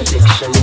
addictions, 0.00 0.59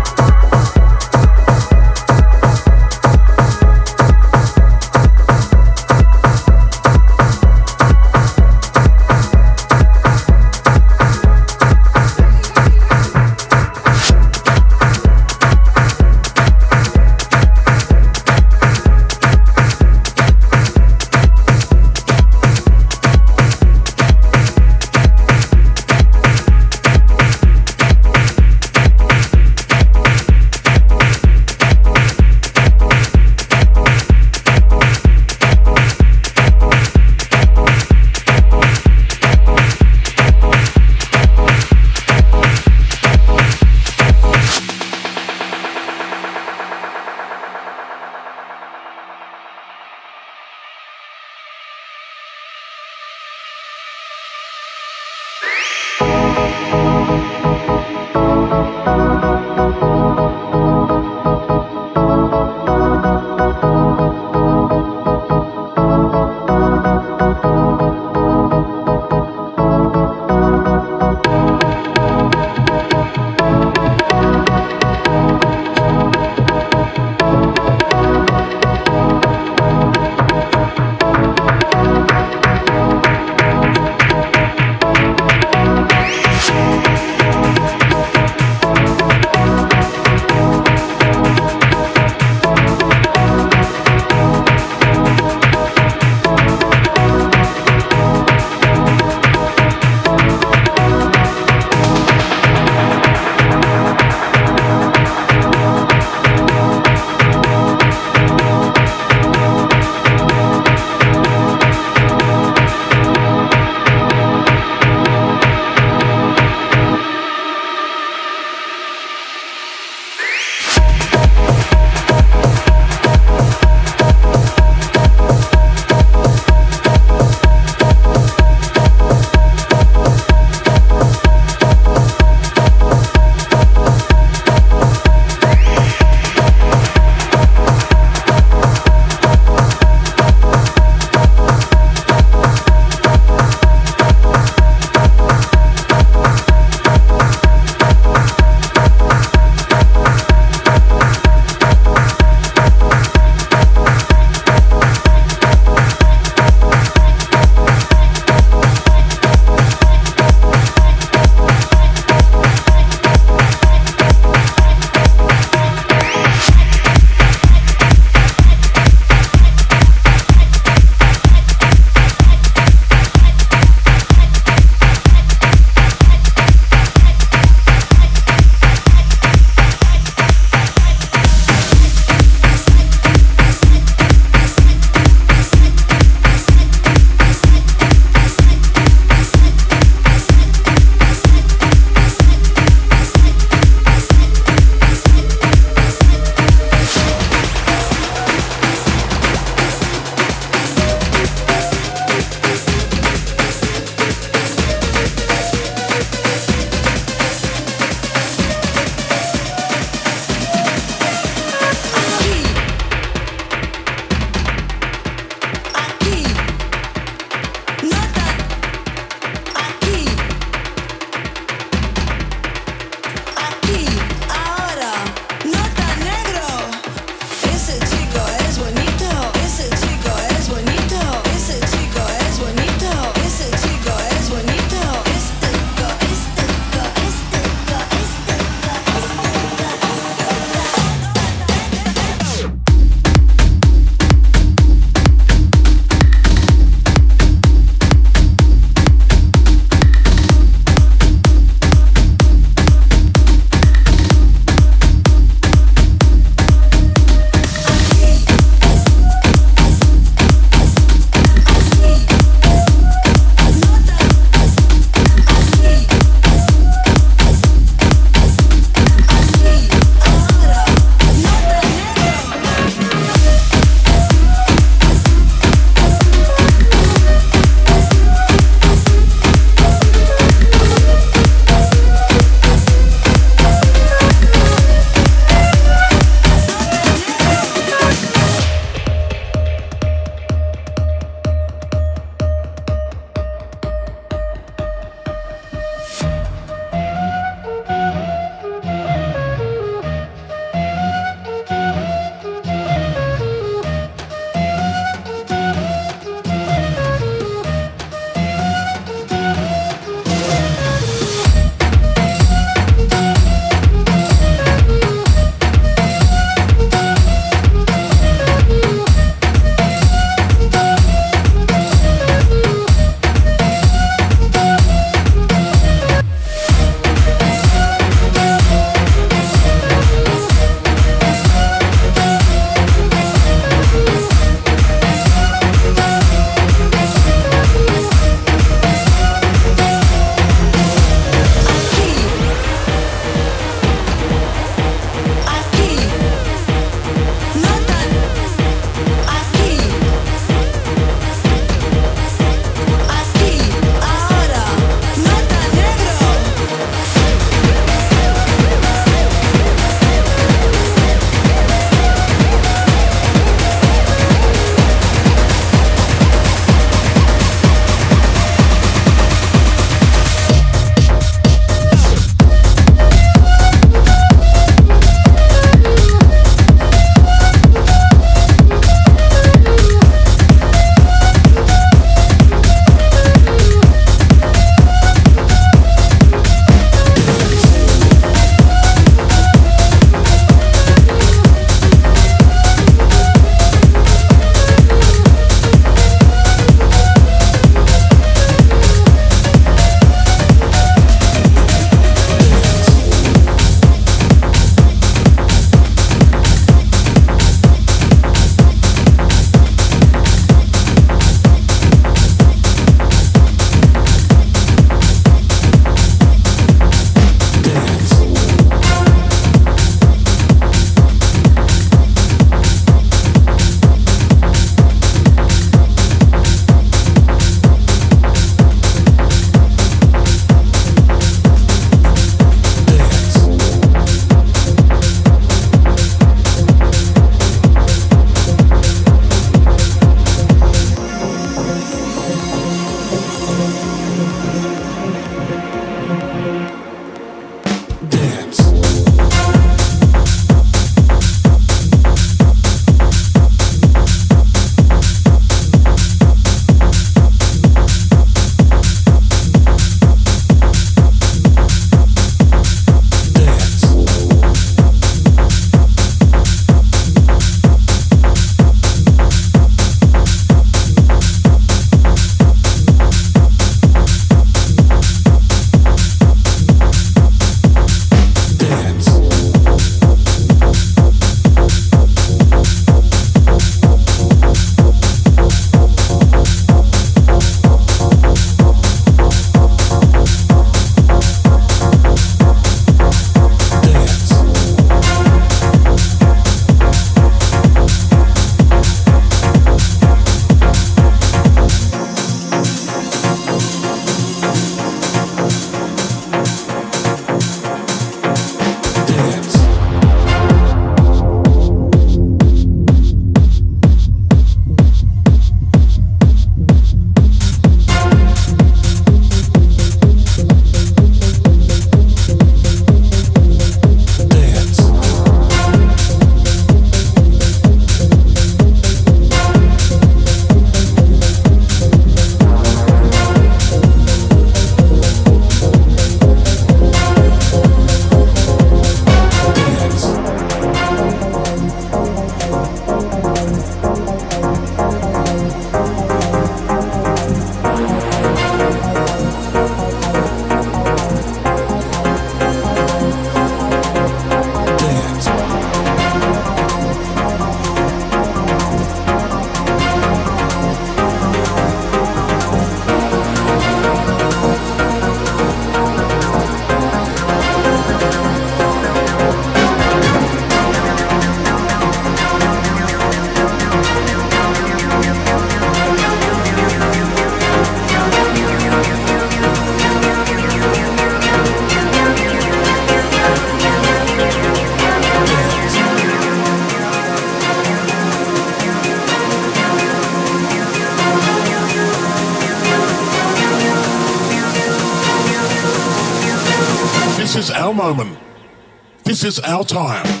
is 599.03 599.19
our 599.19 599.43
time. 599.43 600.00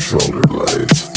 Shoulder 0.00 1.09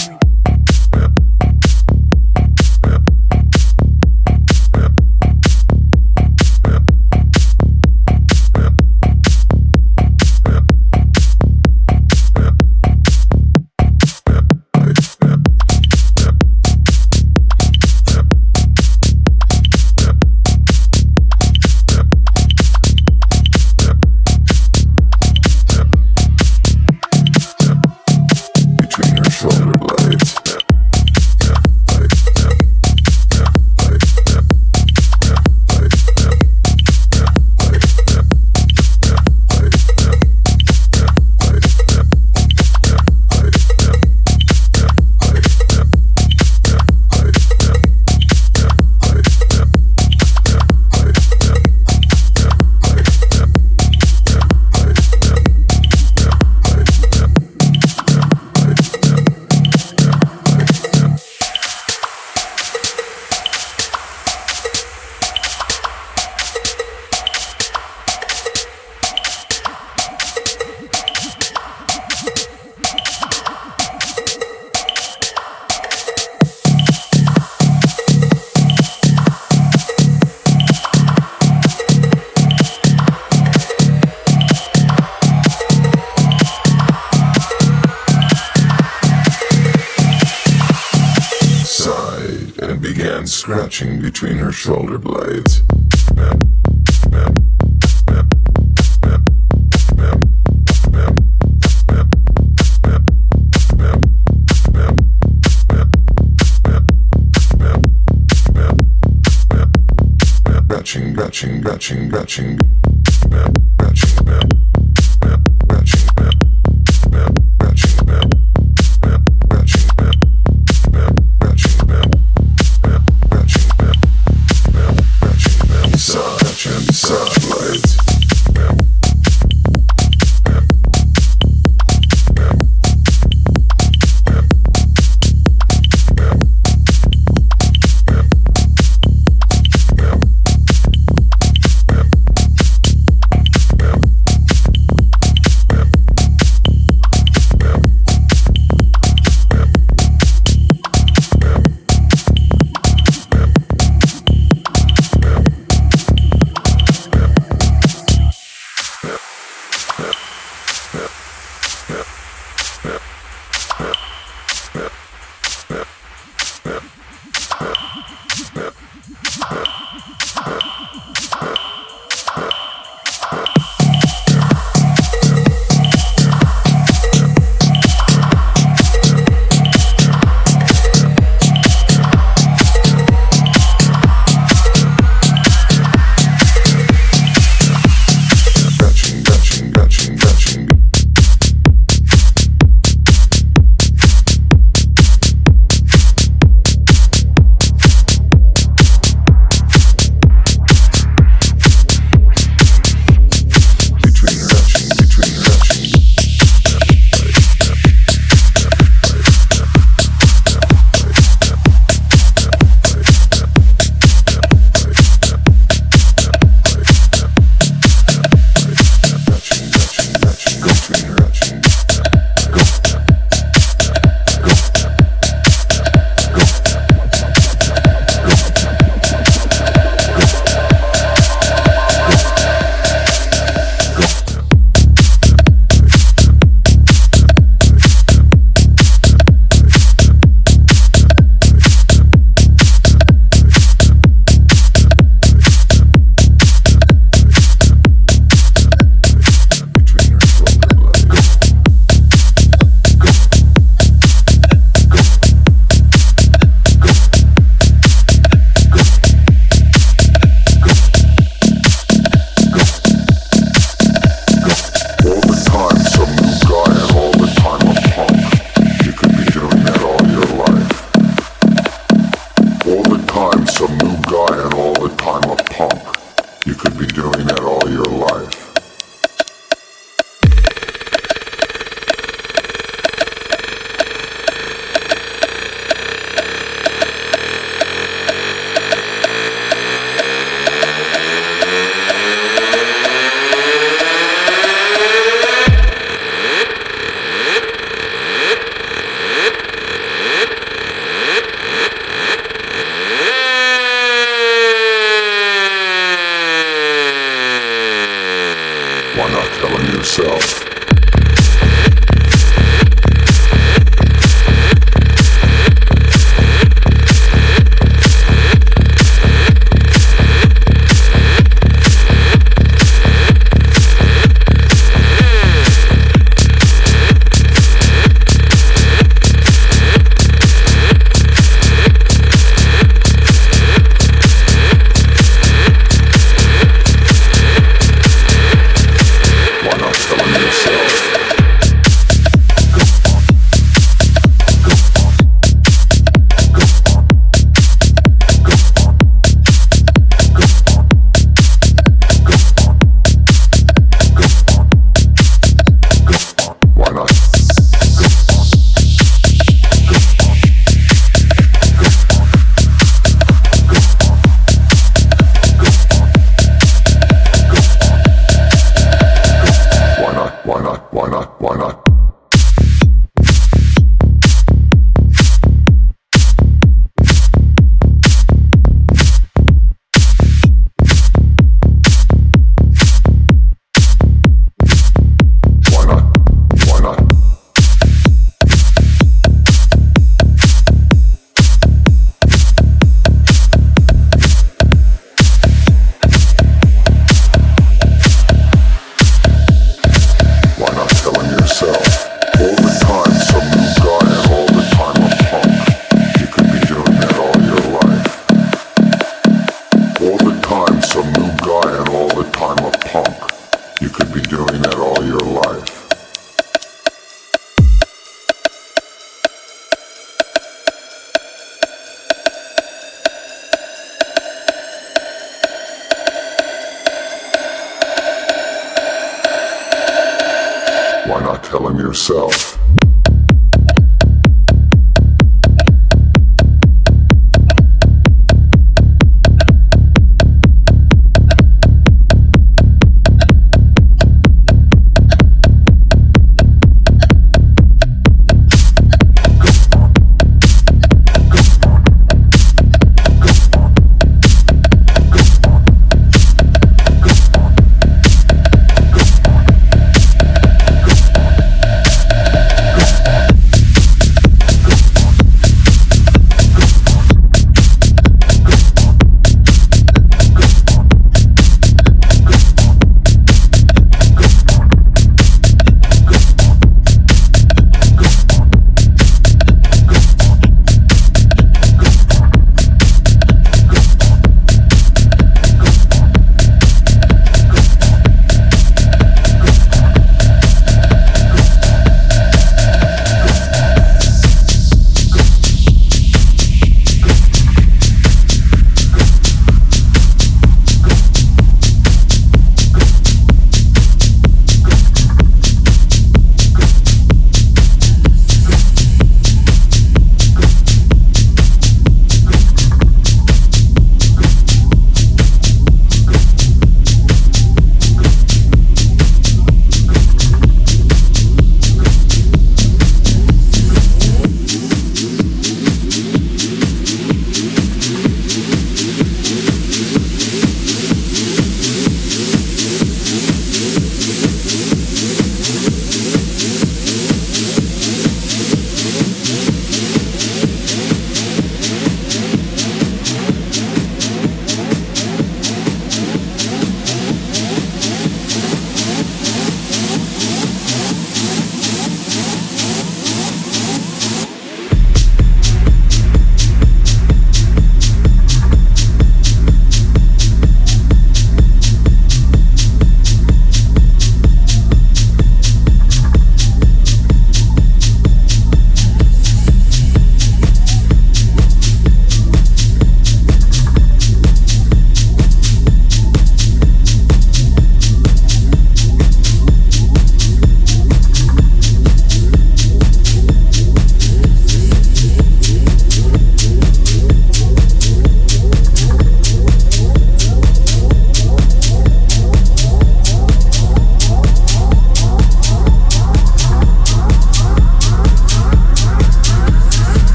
shoulder. 94.63 95.12